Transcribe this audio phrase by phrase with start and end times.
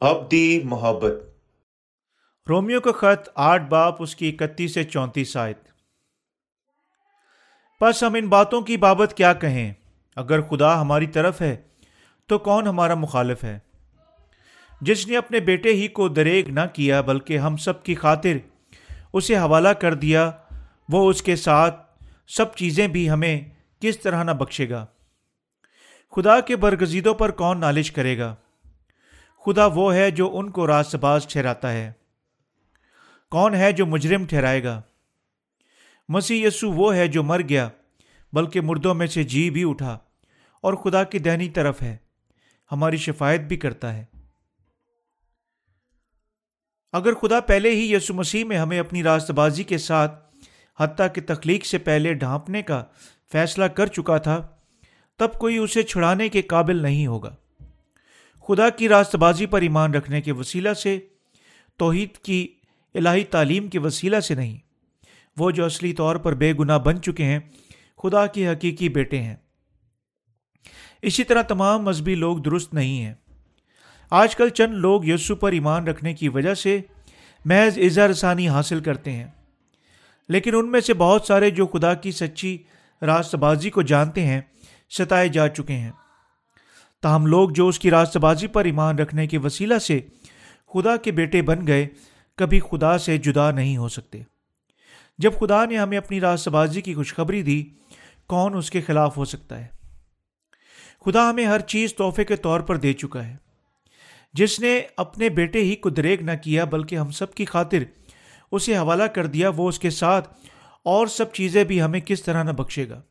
[0.00, 1.12] ابدی محبت۔
[2.48, 5.58] رومیو کا خط آٹھ باپ اس کی اکتیس سے چونتیس آیت۔
[7.80, 9.72] بس ہم ان باتوں کی بابت کیا کہیں؟
[10.16, 11.56] اگر خدا ہماری طرف ہے،
[12.26, 13.58] تو کون ہمارا مخالف ہے؟
[14.80, 18.36] جس نے اپنے بیٹے ہی کو دریگ نہ کیا، بلکہ ہم سب کی خاطر
[19.12, 20.30] اسے حوالہ کر دیا،
[20.88, 23.40] وہ اس کے ساتھ سب چیزیں بھی ہمیں
[23.80, 24.86] کس طرح نہ بخشے گا؟
[26.16, 28.34] خدا کے برگزیدوں پر کون نالش کرے گا؟
[29.46, 31.92] خدا وہ ہے جو ان کو راست باز ٹھہراتا ہے۔
[33.30, 34.82] کون ہے جو مجرم ٹھہرائے گا؟
[36.08, 37.68] مسیح یسو وہ ہے جو مر گیا،
[38.32, 39.98] بلکہ مردوں میں سے جی بھی اٹھا
[40.60, 41.96] اور خدا کی دہنی طرف ہے۔
[42.72, 44.04] ہماری شفایت بھی کرتا ہے۔
[46.92, 50.36] اگر خدا پہلے ہی یسو مسیح میں ہمیں اپنی راست بازی کے ساتھ
[50.80, 52.84] حتیٰ کی تخلیق سے پہلے ڈھانپنے کا
[53.32, 54.46] فیصلہ کر چکا تھا،
[55.18, 57.36] تب کوئی اسے چھڑانے کے قابل نہیں ہوگا۔
[58.42, 60.98] خدا کی راست بازی پر ایمان رکھنے کے وسیلہ سے،
[61.76, 62.48] توحید کی
[62.94, 64.58] الہی تعلیم کے وسیلہ سے نہیں۔
[65.36, 67.38] وہ جو اصلی طور پر بے گناہ بن چکے ہیں،
[68.02, 69.36] خدا کی حقیقی بیٹے ہیں۔
[71.02, 73.14] اسی طرح تمام مذہبی لوگ درست نہیں ہیں۔
[74.10, 76.80] آج کل چند لوگ یسو پر ایمان رکھنے کی وجہ سے
[77.44, 79.26] محض اظہار ثانی حاصل کرتے ہیں۔
[80.28, 82.58] لیکن ان میں سے بہت سارے جو خدا کی سچی
[83.02, 84.40] راست بازی کو جانتے ہیں،
[84.90, 85.92] ستائے جا چکے ہیں۔
[87.02, 90.00] تاہم لوگ جو اس کی راست بازی پر ایمان رکھنے کے وسیلہ سے
[90.74, 91.86] خدا کے بیٹے بن گئے،
[92.36, 94.22] کبھی خدا سے جدا نہیں ہو سکتے۔
[95.18, 97.64] جب خدا نے ہمیں اپنی راست بازی کی خوشخبری دی،
[98.26, 99.66] کون اس کے خلاف ہو سکتا ہے؟
[101.04, 103.36] خدا ہمیں ہر چیز تحفے کے طور پر دے چکا ہے۔
[104.32, 107.78] جس نے اپنے بیٹے ہی کو دریگ نہ کیا، بلکہ ہم سب کی خاطر
[108.52, 110.28] اسے حوالہ کر دیا، وہ اس کے ساتھ
[110.82, 113.02] اور سب چیزیں بھی ہمیں کس طرح نہ بخشے گا۔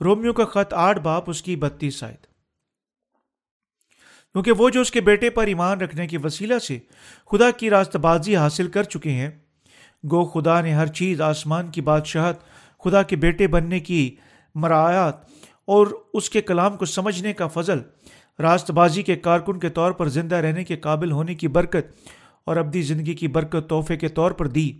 [0.00, 2.29] رومیو کا خط آٹھ، باپ اس کی بتیس آئے
[4.32, 6.78] کیونکہ وہ جو اس کے بیٹے پر ایمان رکھنے کے وسیلہ سے
[7.30, 9.30] خدا کی راست بازی حاصل کر چکے ہیں،
[10.10, 12.36] گو خدا نے ہر چیز آسمان کی بادشاہت،
[12.84, 14.16] خدا کے بیٹے بننے کی
[14.54, 15.14] مرایات
[15.64, 17.78] اور اس کے کلام کو سمجھنے کا فضل
[18.38, 22.10] راست بازی کے کارکن کے طور پر زندہ رہنے کے قابل ہونے کی برکت
[22.46, 24.72] اور ابدی زندگی کی برکت تحفے کے طور پر دی۔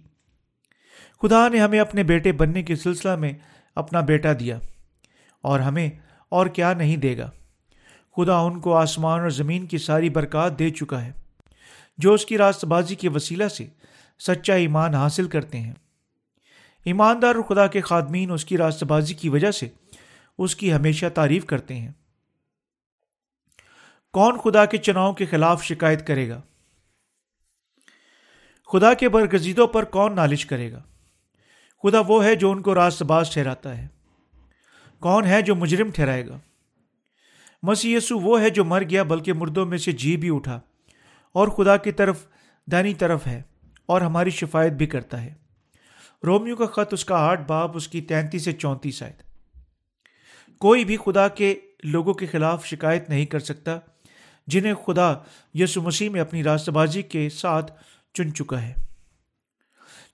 [1.22, 3.32] خدا نے ہمیں اپنے بیٹے بننے کے سلسلہ میں
[3.74, 4.58] اپنا بیٹا دیا
[5.42, 5.90] اور ہمیں
[6.28, 7.30] اور کیا نہیں دے گا۔
[8.24, 11.12] خدا ان کو آسمان اور زمین کی ساری برکات دے چکا ہے،
[11.98, 13.66] جو اس کی راست بازی کے وسیلہ سے
[14.18, 15.74] سچا ایمان حاصل کرتے ہیں۔
[16.84, 19.68] ایماندار اور خدا کے خادمین اس کی راست بازی کی وجہ سے
[20.38, 21.92] اس کی ہمیشہ تعریف کرتے ہیں۔
[24.12, 26.40] کون خدا کے چناؤ کے خلاف شکایت کرے گا؟
[28.72, 30.82] خدا کے برگزیدوں پر کون نالش کرے گا؟
[31.82, 33.86] خدا وہ ہے جو ان کو راست باز ٹھہراتا ہے۔
[35.00, 36.38] کون ہے جو مجرم ٹھہرائے گا؟
[37.62, 40.60] مسی یسو وہ ہے جو مر گیا، بلکہ مردوں میں سے جی بھی اٹھا۔
[41.32, 42.26] اور خدا کی طرف
[42.72, 43.42] دانی طرف ہے
[43.86, 45.34] اور ہماری شفایت بھی کرتا ہے۔
[46.26, 49.12] رومیو کا خط اس کا آٹھ باپ، اس کی تینتیس سے چونتیس آئے
[50.58, 53.78] کوئی بھی خدا کے لوگوں کے خلاف شکایت نہیں کر سکتا،
[54.46, 55.14] جنہیں خدا
[55.54, 57.72] یسو مسیح میں اپنی راست بازی کے ساتھ
[58.14, 58.74] چن چکا ہے۔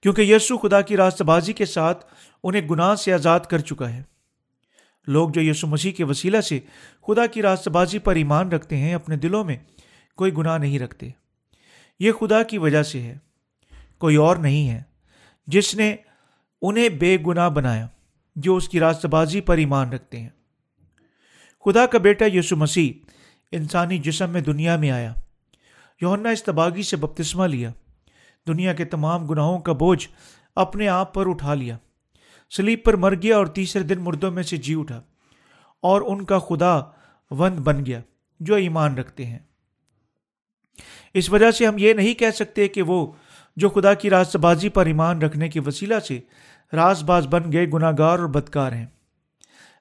[0.03, 2.07] کیونکہ یسو خدا کی راست بازی کے ساتھ
[2.45, 4.03] انہیں گناہ سے آزاد کر چکا ہے۔
[5.07, 6.61] لوگ جو یسو مسیح کے وسیلہ سے
[7.07, 9.57] خدا کی راست بازی پر ایمان رکھتے ہیں، اپنے دلوں میں
[10.17, 11.09] کوئی گناہ نہیں رکھتے۔
[12.01, 13.19] یہ خدا کی وجہ سے ہے۔
[13.99, 14.83] کوئی اور نہیں ہے۔
[15.47, 15.97] جس نے
[16.63, 17.87] انہیں بے گناہ بنایا،
[18.37, 20.29] جو اس کی راست بازی پر ایمان رکھتے ہیں۔
[21.65, 22.93] خدا کا بیٹا یسو مسیح
[23.53, 25.15] انسانی جسم میں دنیا میں آیا۔
[26.01, 27.73] یونا استباغی سے بپتسمہ لیا۔
[28.49, 30.09] دنیا کے تمام گناہوں کا بوجھ
[30.57, 31.79] اپنے آپ پر اٹھا لیا۔
[32.51, 35.03] سلیپ پر مر گیا اور تیسرے دن مردوں میں سے جی اٹھا
[35.83, 36.81] اور ان کا خدا
[37.31, 38.01] وند بن گیا
[38.41, 39.39] جو ایمان رکھتے ہیں۔
[41.15, 43.13] اس وجہ سے ہم یہ نہیں کہہ سکتے کہ وہ
[43.57, 46.21] جو خدا کی راست بازی پر ایمان رکھنے کے وسیلہ سے
[46.73, 48.87] راز باز بن گئے گناہ گار اور بدکار ہیں۔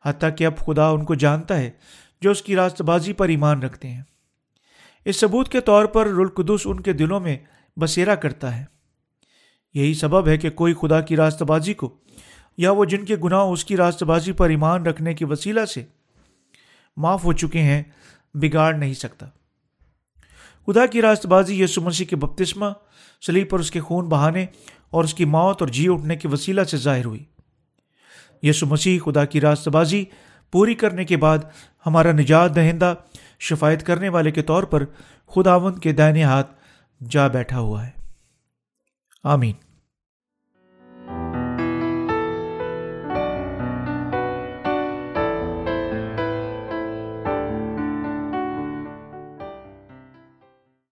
[0.05, 1.71] حتیٰ کہ اب خدا ان کو جانتا ہے
[2.21, 4.03] جو اس کی راست بازی پر ایمان رکھتے ہیں۔
[5.05, 7.37] اس ثبوت کے طور پر رلقدس ان کے دلوں میں
[7.79, 8.65] بسیرا کرتا ہے۔
[9.73, 11.97] یہی سبب ہے کہ کوئی خدا کی راست بازی کو
[12.57, 15.85] یا وہ جن کے گناہ اس کی راست بازی پر ایمان رکھنے کے وسیلہ سے
[16.97, 17.83] معاف ہو چکے ہیں،
[18.33, 19.25] بگاڑ نہیں سکتا۔
[20.67, 22.65] خدا کی راست بازی یسو مسیح کے بپتسمہ
[23.25, 24.45] سلیب پر اس کے خون بہانے
[24.89, 27.23] اور اس کی موت اور جی اٹھنے کے وسیلہ سے ظاہر ہوئی۔
[28.43, 30.05] یسو مسیح خدا کی راست بازی
[30.51, 31.37] پوری کرنے کے بعد
[31.85, 32.93] ہمارا نجات دہندہ،
[33.39, 34.85] شفایت کرنے والے کے طور پر
[35.27, 36.51] خداوند کے دائنے ہاتھ
[37.09, 37.91] جا بیٹھا ہوا ہے۔
[39.23, 39.64] آمین۔